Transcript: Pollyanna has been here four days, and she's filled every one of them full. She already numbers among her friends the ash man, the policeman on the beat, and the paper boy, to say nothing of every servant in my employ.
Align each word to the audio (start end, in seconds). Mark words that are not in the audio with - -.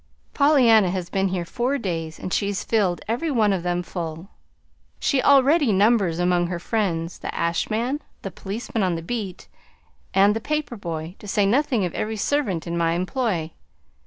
Pollyanna 0.33 0.89
has 0.89 1.11
been 1.11 1.27
here 1.27 1.45
four 1.45 1.77
days, 1.77 2.17
and 2.17 2.33
she's 2.33 2.63
filled 2.63 3.01
every 3.07 3.29
one 3.29 3.53
of 3.53 3.61
them 3.61 3.83
full. 3.83 4.29
She 4.99 5.21
already 5.21 5.71
numbers 5.71 6.17
among 6.17 6.47
her 6.47 6.57
friends 6.57 7.19
the 7.19 7.31
ash 7.35 7.69
man, 7.69 7.99
the 8.23 8.31
policeman 8.31 8.81
on 8.81 8.95
the 8.95 9.03
beat, 9.03 9.47
and 10.11 10.35
the 10.35 10.41
paper 10.41 10.75
boy, 10.75 11.17
to 11.19 11.27
say 11.27 11.45
nothing 11.45 11.85
of 11.85 11.93
every 11.93 12.17
servant 12.17 12.65
in 12.65 12.79
my 12.79 12.93
employ. 12.93 13.51